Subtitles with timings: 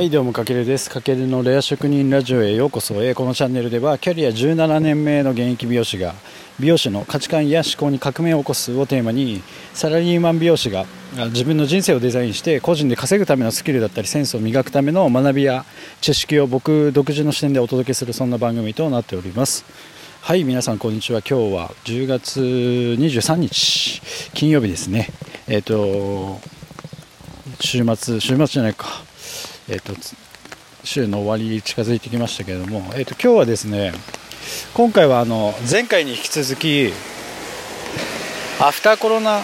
[0.00, 0.88] はいどうもかけるです。
[0.88, 6.14] かけるのレア職人ラジオへようこそ、えーこのチャンネルではキャリア17年目の現役美容師が
[6.58, 9.42] 美容師の価値観や思考に革命を起こすをテーマに
[9.74, 10.86] サラリーマン美容師が
[11.26, 15.66] 自分の人生をデザインして個人で稼ぐためのスキルだったりセンスを磨くための学びや
[16.00, 19.66] 知識を僕独自の視点でお届けするそんな番組となっております。
[20.22, 21.20] はい皆さんこんにちは。
[21.20, 24.00] 今日は10月23日
[24.32, 25.10] 金曜日ですね。
[25.46, 26.40] えっ、と
[27.60, 29.09] 週末週末じゃないか。
[29.70, 29.92] えっ、と
[30.84, 33.92] 週の終わりに近づいてきましたけれども、えっと今日はですね
[34.74, 36.92] 今回はあの前回に引き続き
[38.60, 39.42] アフターコロナ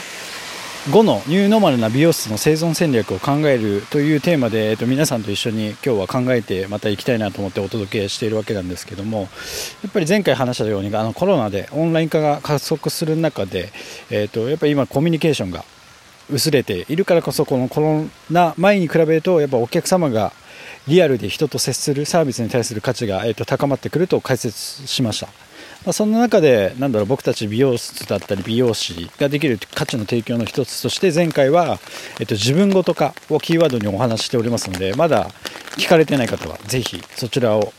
[0.91, 9.27] 後のニューノーマルな美容室の生存戦略を考えるというテーマで、えっと、皆さんと一緒に今日は考えてまた行きたいなと思ってお届けしているわけなんですけどもや
[9.89, 13.73] っぱり前回話したようにあのコロナでオンライン化が加速する中で、
[14.11, 15.65] えっと、やっぱり今コミュニケーションが
[16.31, 20.33] 薄れているからこそこのコロナ前に比べるとやっぱお客様が
[20.89, 31.79] リアルで人と接するサービスに対する価値が、えー、と高まってくると解説しました、まあ、そんな中でなんだろう僕たち美容室だったり美容師ができる価値の提供の一つとして前回は、
[32.21, 35.29] えー、と自分ごと化をキーワードにお話ししておりますのでまだ
[35.77, 37.73] 聞かれてない方はぜひそちらを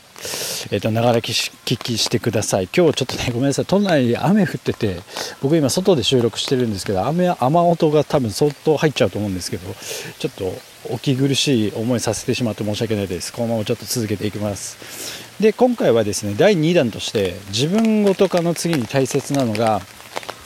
[0.70, 2.68] えー、とながら聞きしてください。
[2.74, 3.66] 今日ちょっとねごめんなさい。
[3.66, 5.00] 都内雨降ってて
[5.42, 9.74] 僕今外で収録してるんですけど雨雨音が多分相当入っちゃうと思うんですけど
[10.18, 10.44] ちょっと
[10.92, 13.32] お聞き苦しい思いさせてしまって申し訳ないです。
[13.32, 15.24] このままちょっと続けていきます。
[15.40, 19.80] で今回はですね第2弾として自分ごと化の次に大切なのが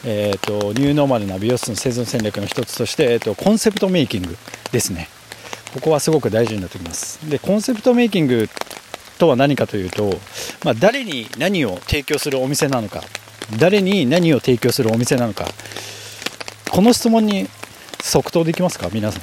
[0.05, 4.37] えーと、ニューノーマルな美容室の生存戦略の一つとして、えーとコンセプトメイキング
[4.73, 5.09] ですね。
[5.75, 7.19] ここはすごく大事になってきます。
[7.31, 8.49] でコンセプトメイキング
[9.23, 10.11] とは何かというと、
[10.65, 13.03] まあ、誰に何を提供するお店なのか
[13.57, 15.47] 誰に何を提供するお店なのか
[16.73, 17.47] この質問に
[18.03, 18.89] 即答できますか？
[18.93, 19.23] 皆さん。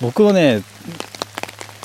[0.00, 0.62] 僕はね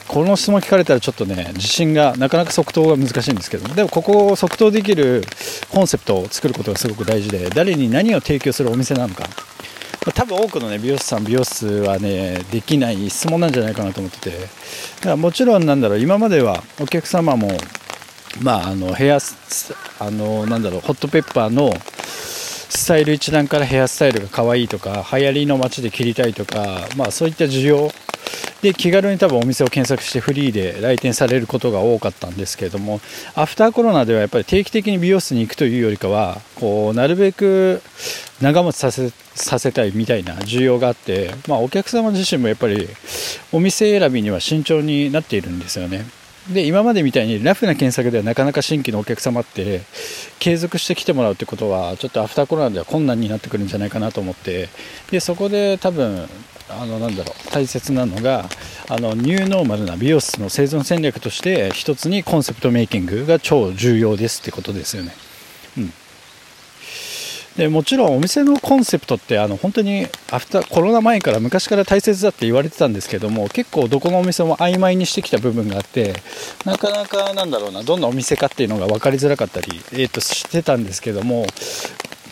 [0.08, 5.21] この質問聞かれたらちょっとね自信がなかなか即答が難しいんですけどでもここを即答できる
[5.70, 9.26] コンセプトを作ることがすごく大事で誰に何を提供するお店なのか。
[10.11, 14.31] 多分多くのね美容師さん美容室はねできない質問なんじゃないかなと思ってて。
[14.31, 17.49] だからもちろんなんだろう今まではお客様も
[18.42, 19.20] まああのヘア
[19.99, 21.71] あのなんだろうホットペッパーの
[22.70, 27.91] スタイル一覧からヘアスタイルが可愛いとか流行りの街で切りたいとかまあそういった需要
[28.61, 32.99] で気軽に多分お店を検索してフリーで来店されることが多かったんですけれども
[33.36, 37.81] アフターコロナではやっぱり定期的に美容室に行くというよりかはこうなるべく
[38.42, 42.89] 長持ちさせさせたいみたいな需要があって、まあ、お客様自身もやっぱり
[43.53, 46.18] お店選びには慎重になっているんですよね。
[46.48, 49.82] で今までみたいにラフな検索ではなかなか新規のお客様って
[50.39, 54.70] 継続して来てもらうってことはちょっとアフターコロナでは困難になってくるんじゃないかなと思って
[55.11, 56.27] でそこで多分
[56.70, 58.48] あのなんだろう大切なのが
[58.89, 65.14] あのニューノーマルな美容室の生存戦略として一つにコンセプトメイキングが超重要ですってことですよね。
[65.77, 65.94] うん
[67.59, 76.14] でもちろんお店のコンセプトってあの本当にアフターコロナ前から昔から大切だって言われてたんですけども結構どこのお店も曖昧にしてきた部分があって
[76.64, 81.47] なかなかなんだろうなどんなお店かっていうのが分かりづらかったり、えー、としてたんですけども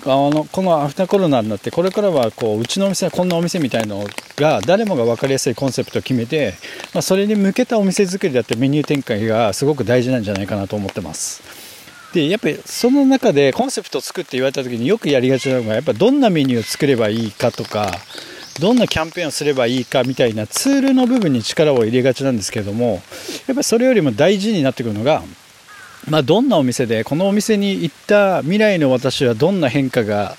[0.05, 4.05] あのこのアフターコロナになってこれからはこううちのお店はこんなお店みたいの
[4.37, 6.53] が誰もが分かりやすいコンセプトを決めて、
[6.93, 11.66] まあ、それに向けたお店作りだってメニュー展開がすごく大事なんじゃないかなと思ってます。
[12.13, 17.91] でやっぱりその中でコンセプトを作って言われた時によくやりがちなのがやっぱどんなメニューを作ればいいかとか
[18.59, 23.01] どんなキャンペーンをすればいいかみたいなツールの部分に力を入れがちなんですけどもやっ
[23.47, 25.23] ぱりそれよりも大事になってくるのが
[26.09, 30.37] まあ、どんなお店でこのお店に行った未来の私はどんな変化が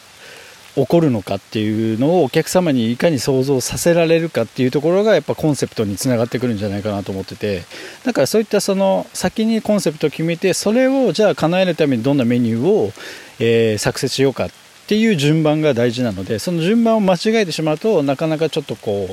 [0.78, 7.65] 起こるのかっていうのをお客様にいかに想像させられるかっていうところがやっぱコンセプトにつながってくるんじゃないかなと思ってて
[8.05, 12.93] だからそういったその先にコンセプトを決めてそれをじゃあ叶えるためにどんなメニューを、
[13.41, 14.50] えー、作成しようかっ
[14.87, 19.09] ていう順番が大事なのでその順番を間違えてしまうとなかなかちょっとこ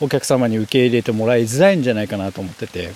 [0.00, 2.92] うお客様に受け入れてもらいづらいんじゃないかなと思ってて。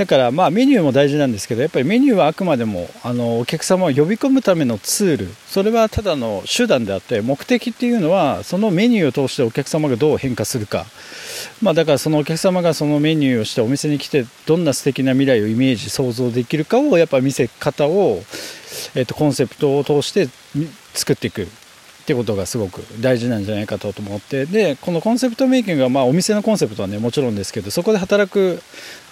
[0.00, 5.28] だからまあメニューも大事なんですけどやっぱりメニューはあくまでもあのお客様を呼び込むためのツール。
[5.46, 10.86] それはただの手段であって目的っていうのはそのメニューを通してお客様がどう変化するか、
[11.60, 18.22] まあ、だからそのお客様がそのメニューをしてお店に来てどんな素敵な未来をイメージ想像できるかをやっぱ見せ方を、
[18.94, 20.30] えっとコンセプトを通して
[20.94, 21.46] 作っていく。
[22.10, 28.60] ってことがすごく大事なんじゃないかと思ってでこのコンセプトメイキングはまあお店のコンセプトはねもちろんですけどそこで働く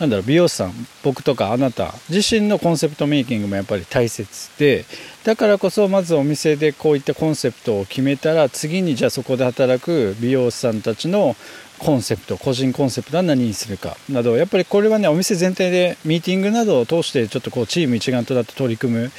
[0.00, 0.72] なんだろう美容師さん
[1.04, 4.84] 僕とかあなた自身のコンセプトメイキングもやっぱり大切で
[5.22, 11.36] だからこそまずお店でこういったコンセプトを決めたら次にじゃあそこで働く美容師さんたちの
[11.78, 19.12] コンセプト個人コンセプトは何にするかなどやっぱりこれはねお店全体でミーティングなどを通してちょっとこうチーム一丸となって取り組む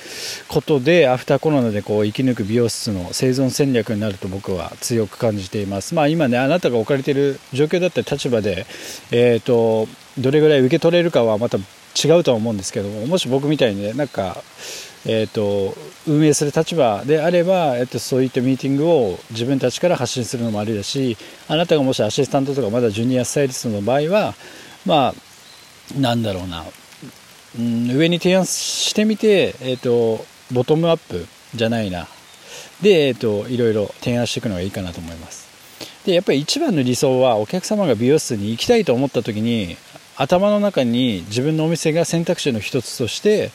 [0.47, 5.95] ことでアフターコロナでこう生き抜く美容室の生存戦略になると僕は強く感じています。
[5.95, 8.65] まあ今ねあなたが置かれている状況だったり立場で
[9.11, 14.37] えっ、ー、とどれぐらい受け取れるかはまた違うとは思うんですけどももし僕みたいにねなんか
[15.05, 15.75] えーと、
[16.09, 21.17] 運営する立場であれば、えーと、そういったミーティングを自分たちから発信するのもありだし
[21.47, 24.33] あなたがもしアシスタントとかまだジュニアスタイリストの場合は
[24.85, 26.63] まあなんだろうな、
[27.57, 30.23] うん、上に提案してみて、えーと、
[30.53, 31.25] ボトムアップ
[31.55, 32.07] じゃないな。
[32.81, 35.49] で、えー、といろいろ提案していくのがいいかなと思います。
[36.05, 39.77] でやっぱり一番の理想はお客様が美容室に行きたいと思った時に
[40.15, 43.51] 頭の中に自分のお店が選択肢の一つとして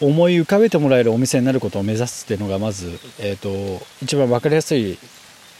[0.00, 4.98] 思い浮かべてもらえるお店になることを目指すっていうのがまず、えーと、一番分かりやすい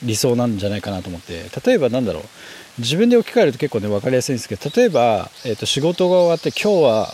[0.02, 2.23] 理想なんじゃないかなと思って例えばなんだろう。
[2.79, 7.08] 自分で置き換えると結構ね分かりやすいんですけど例えば、えーと、仕事が終わって今日は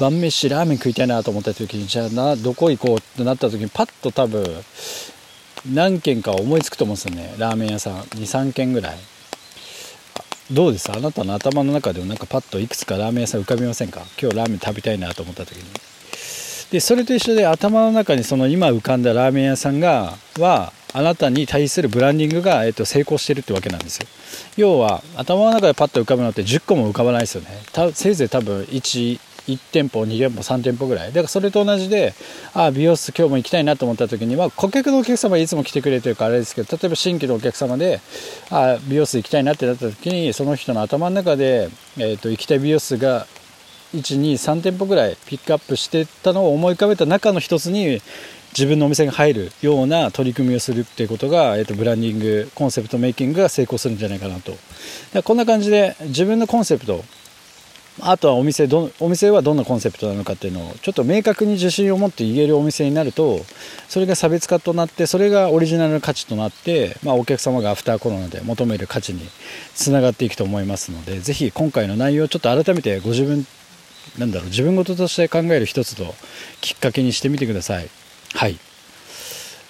[0.00, 4.42] 晩飯ラーメン食いたいなと思った時にじゃあなどこ行こうってなった時にパッと多分
[5.70, 7.34] 何軒か思いつくと思うんですよね。
[7.38, 8.00] ラーメン屋さん。
[8.00, 8.96] 23軒ぐらい。
[10.50, 10.90] どうです？
[10.90, 14.00] あなたの頭の中でもなんかパッといくつかラーメン屋さん浮かびませんか？
[14.20, 15.91] 今日ラーメン食べたいなと思った時に。
[16.72, 24.06] でそれと一緒で頭の中にその今浮かんだラーメン屋さんがはあなたに対するブランディングが、えっと、成功してるってわけなんですよ。
[24.56, 27.48] 要は頭の中でパッと浮かぶのって10個も浮かばないですよね。
[27.92, 31.08] せいぜい多分1 1店舗2店舗3店舗ぐらい。
[31.08, 32.14] だからそれと同じで
[32.54, 38.00] あ美容室今日も行きたいなと思った時には顧客のお客様いつも来てくれてるからあれですけど例えば新規のお客様で
[38.50, 41.68] あ美容室行きたいなってなった時にその人の頭の中で、
[41.98, 43.26] えーと行きたい美容室が
[43.94, 48.00] 123店舗ぐらいピックアップしてたのを思い浮かべた中の一つに
[48.52, 54.52] 自分のお店が入るような取り組みをするっていうことが、えー、とブランディングコンセプトメイキングが成功するんじゃないかなと。
[55.22, 57.02] こんな感じで自分のコンセプト
[58.00, 63.40] あとはお店どお店はどんなコンセプトなのかっていうのをちょっと明確に自信を持って言えるお店になると
[63.88, 69.20] それが差別化となってそれがオリジナルの価値となって、まあ、お客様がアフターコロナで求める価値に
[69.74, 73.46] つながっていくと思いますのでぜひ今回の内容をちょっと改めてご自分
[74.18, 76.14] なんだろう自分事として考える一つと
[76.60, 77.88] きっかけにしてみてください。
[78.34, 78.58] はい。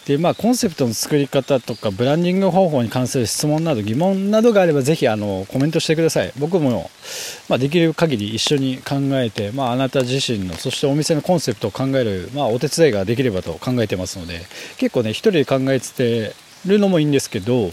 [0.06, 6.32] でまあコンセプトの作り方とかブランディング方法に関する質問など疑問などがあればぜひあのコメントしてください。
[6.38, 6.90] 僕も、
[7.48, 14.40] まあ、できる限り一緒に考えて、まあ、あなた自身のそしてお店のコンセプトを考える、まあ、お手伝いができればと考えてますので
[14.78, 16.34] 結構ね一人で考えて
[16.66, 17.70] るのもいいんですけど、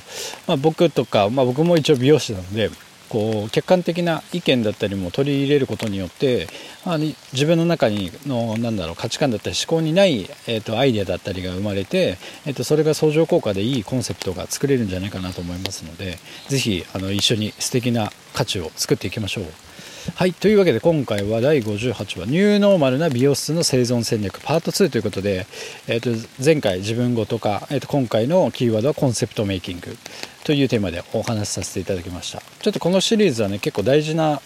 [0.48, 2.70] まあ、僕とか、まあ、僕も一応美容師なので
[3.10, 6.48] こう客観的な意見だったりも取り入れることによって
[6.86, 16.18] あの自分の中にのなんだろう価値観だったり思考にない、えーと、アイデアだったりが生まれて、えーと、それが相乗効果でいいコンセプトが作れるんじゃないかなと思いますので
[16.48, 19.69] 是非あの一緒に素敵な価値を作っていきましょう。
[20.16, 25.46] はいというわけで今回は第58話ニューノーマルな美容室の生存戦略パート2ということで、
[25.88, 26.10] えーと、
[26.44, 29.98] 前回自分語とか、えーと今回のキーワードはコンセプトメイキング
[30.44, 32.42] というテーマでお話しさせていただきました。
[32.62, 34.42] ちょっとこのシリーズはね結構大事な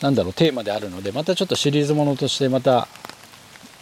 [0.00, 2.88] なんだろうテーマであるのでまたちょっとシリーズものとしてまた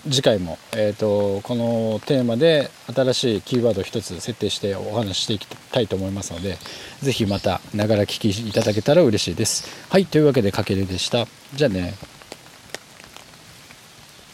[0.04, 6.56] 次回も、えーと、このテーマで新しいキーワードを1つ設定してお話ししていきたいと思いますので
[7.00, 9.86] 是非またながら聞きいただけたら嬉しいです。
[9.90, 11.26] はいというわけでかけるでした。
[11.54, 12.17] じゃあね。